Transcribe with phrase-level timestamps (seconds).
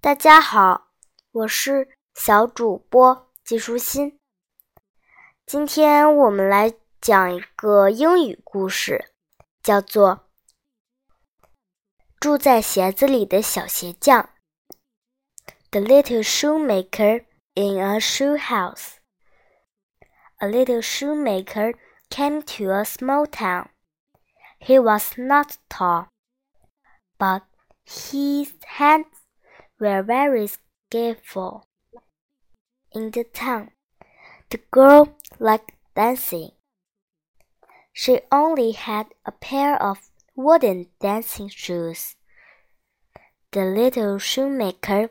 [0.00, 0.92] 大家好，
[1.32, 4.20] 我是小主播季舒心。
[5.44, 9.12] 今天我们来讲一个英语故事，
[9.60, 10.28] 叫做
[12.20, 14.22] 《住在鞋子里的小鞋匠》。
[15.72, 17.24] The little shoemaker
[17.54, 18.98] in a shoe house.
[20.38, 21.74] A little shoemaker
[22.08, 23.70] came to a small town.
[24.60, 26.06] He was not tall,
[27.18, 27.42] but
[27.84, 29.17] his hands
[29.78, 31.66] were very skillful.
[32.92, 33.70] In the town,
[34.50, 36.50] the girl liked dancing.
[37.92, 42.16] She only had a pair of wooden dancing shoes.
[43.52, 45.10] The little shoemaker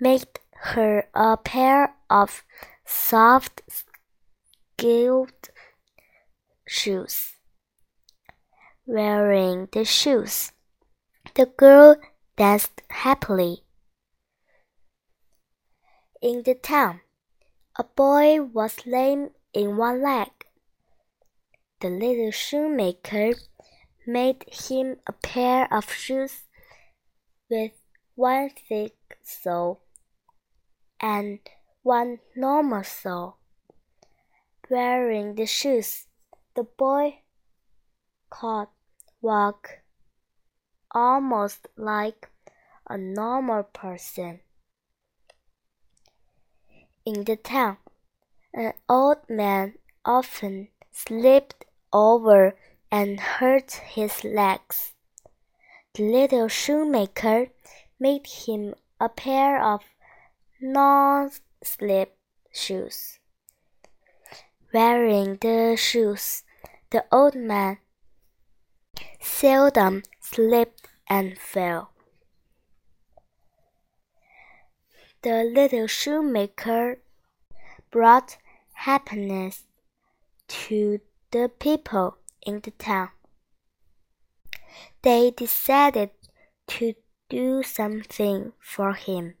[0.00, 0.28] made
[0.74, 2.44] her a pair of
[2.84, 5.50] soft, skilled
[6.66, 7.34] shoes.
[8.86, 10.52] Wearing the shoes,
[11.34, 11.96] the girl
[12.36, 13.64] danced happily.
[16.20, 17.02] In the town,
[17.76, 20.30] a boy was lame in one leg.
[21.80, 23.34] The little shoemaker
[24.04, 26.42] made him a pair of shoes
[27.48, 27.70] with
[28.16, 29.82] one thick sole
[30.98, 31.38] and
[31.82, 33.36] one normal sole.
[34.68, 36.08] Wearing the shoes,
[36.56, 37.20] the boy
[38.28, 38.66] could
[39.20, 39.82] walk
[40.90, 42.28] almost like
[42.90, 44.40] a normal person.
[47.08, 47.78] In the town,
[48.52, 52.54] an old man often slipped over
[52.92, 54.92] and hurt his legs.
[55.94, 57.46] The little shoemaker
[57.98, 59.84] made him a pair of
[60.60, 61.30] non
[61.62, 62.14] slip
[62.52, 63.18] shoes.
[64.74, 66.44] Wearing the shoes,
[66.90, 67.78] the old man
[69.18, 71.90] seldom slipped and fell.
[75.22, 77.00] The little shoemaker
[77.90, 78.38] brought
[78.72, 79.64] happiness
[80.46, 83.10] to the people in the town.
[85.02, 86.10] They decided
[86.68, 86.94] to
[87.28, 89.34] do something for him.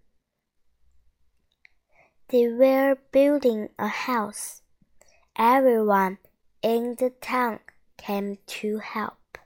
[2.28, 4.62] They were building a house.
[5.36, 6.18] Everyone
[6.62, 7.60] in the town
[7.96, 9.38] came to help.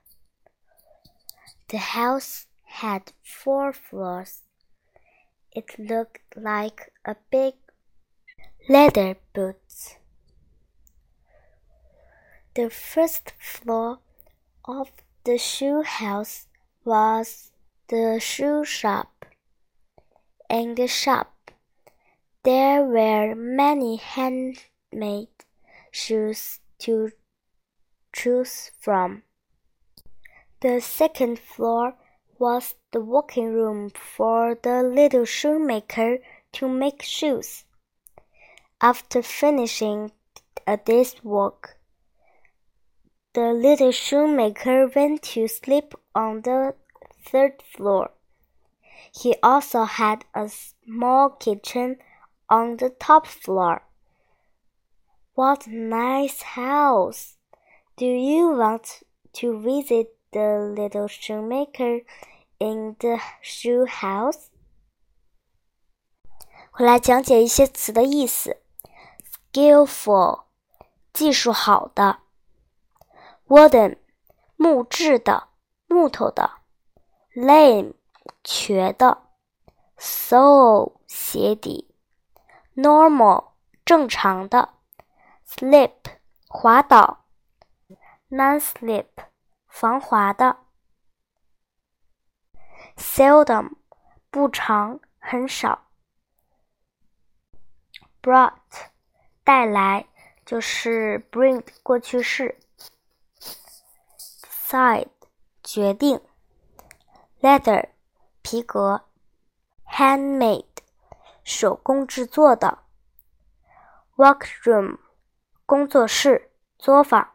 [1.69, 4.42] The house had four floors.
[5.55, 7.55] It looked like a big
[8.69, 9.97] leather boots.
[12.55, 13.99] The first floor
[14.65, 14.91] of
[15.25, 16.47] the shoe house
[16.85, 17.51] was
[17.89, 19.27] the shoe shop.
[20.49, 21.51] In the shop,
[22.45, 25.29] there were many handmade
[25.91, 27.11] shoes to
[28.15, 29.23] choose from.
[30.61, 31.95] The second floor
[32.39, 36.19] was the working room for the little shoemaker
[36.53, 37.65] to make shoes.
[38.81, 40.13] After finishing
[40.67, 41.79] a day's work,
[43.35, 46.75] the little shoemaker went to sleep on the
[47.25, 48.11] third floor.
[49.15, 51.97] He also had a small kitchen
[52.51, 53.85] on the top floor.
[55.35, 57.37] What nice house!
[57.97, 59.03] Do you want
[59.35, 62.01] to visit the little shoemaker
[62.63, 64.47] in the shoe house?
[66.75, 68.63] 我来讲解一些词的意思。
[69.53, 70.45] skillful
[71.13, 72.21] 技术好的
[73.49, 73.99] ，wooden
[74.57, 75.49] 木质的
[75.89, 76.51] 木头的
[77.35, 77.95] ，lame
[78.45, 79.23] 瘸的
[79.99, 81.95] ，sole 鞋底
[82.77, 83.53] ，normal
[83.85, 84.75] 正常的。
[85.55, 85.93] slip
[86.49, 87.27] 滑倒
[88.31, 89.09] ，non-slip
[89.69, 90.57] 防滑的
[92.97, 93.73] ，seldom
[94.31, 95.87] 不常很少
[98.23, 98.53] ，brought
[99.45, 100.07] 带来
[100.45, 102.59] 就是 bring 过去式
[104.43, 105.09] ，decide
[105.63, 106.21] 决定
[107.41, 107.91] ，leather
[108.43, 109.05] 皮革
[109.87, 110.65] ，handmade
[111.45, 112.79] 手工制作的
[114.17, 114.99] ，workroom。
[115.65, 117.31] 工作室、作坊，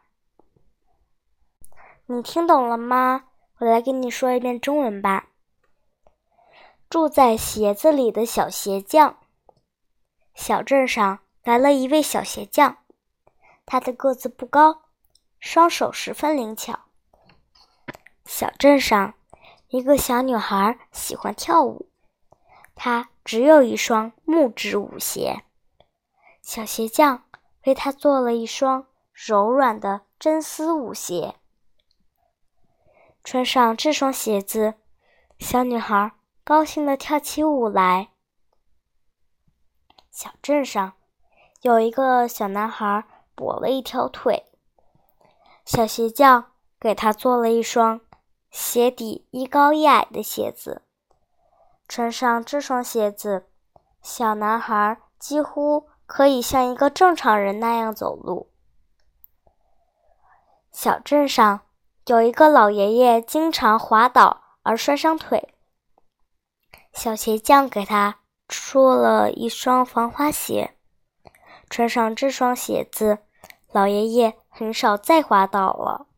[2.06, 3.24] 你听懂了吗？
[3.56, 5.30] 我来跟你说一遍中文吧。
[6.90, 9.18] 住在鞋子里的小鞋匠。
[10.34, 12.78] 小镇上来了一位小鞋匠，
[13.66, 14.82] 他的个子不高，
[15.38, 16.80] 双手十分灵巧。
[18.24, 19.14] 小镇上，
[19.68, 21.88] 一个小女孩喜欢跳舞，
[22.74, 25.42] 她只有一双木质舞鞋。
[26.42, 27.24] 小鞋匠。
[27.64, 31.34] 为她做了一双柔软的真丝舞鞋。
[33.22, 34.74] 穿上这双鞋子，
[35.38, 36.12] 小女孩
[36.48, 38.08] 高兴地跳起舞来。
[40.10, 40.94] 小镇上
[41.60, 43.04] 有一个小男孩
[43.36, 44.46] 跛了一条腿，
[45.66, 48.00] 小鞋匠给他做了一双
[48.50, 50.80] 鞋底一高一矮的鞋子。
[51.86, 53.50] 穿上这双鞋子，
[54.00, 58.50] 小男孩几乎可以像一个正常人那样走路。
[60.72, 61.60] 小镇上
[62.06, 65.54] 有一个老爷爷，经常滑倒而摔伤腿。
[66.98, 68.18] 小鞋匠给他
[68.48, 70.74] 出了一双防滑鞋，
[71.70, 73.18] 穿上这双鞋子，
[73.70, 76.08] 老爷爷很少再滑倒了。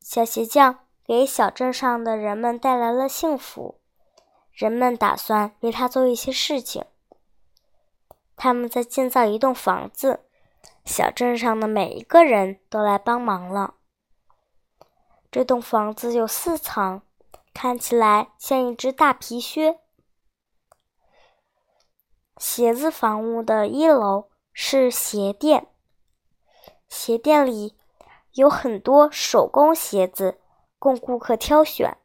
[0.00, 0.80] 小鞋匠。
[1.06, 3.78] 给小镇上的人们带来了幸福，
[4.52, 6.84] 人们打算为他做一些事情。
[8.34, 10.24] 他们在建造一栋房子，
[10.84, 13.74] 小镇上的每一个人都来帮忙了。
[15.30, 17.02] 这栋房子有四层，
[17.56, 19.80] 看起来像一只大皮靴。
[22.36, 25.66] 鞋子房屋的一楼是鞋店，
[26.86, 27.74] 鞋店里
[28.32, 30.38] 有很多手工鞋子。
[30.78, 31.96] 供顾客挑选。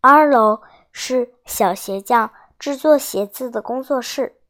[0.00, 0.62] 二楼
[0.92, 4.40] 是小鞋匠制作鞋子的工作室。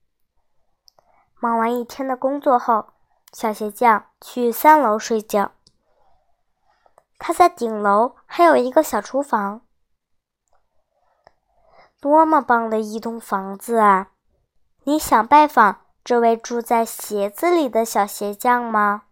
[1.40, 2.92] 忙完一天的工作后，
[3.32, 5.52] 小鞋匠去三楼睡觉。
[7.18, 9.60] 他在顶楼还有一个小厨房。
[12.00, 14.08] 多么棒的一栋房子啊！
[14.82, 19.04] 你想拜访这位住在鞋子里的小鞋匠吗？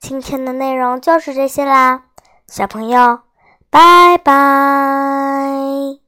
[0.00, 2.06] 今天的内容就是这些啦，
[2.48, 3.20] 小朋友，
[3.70, 6.03] 拜拜。